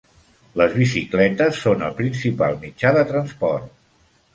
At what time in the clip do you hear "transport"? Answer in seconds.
3.15-3.75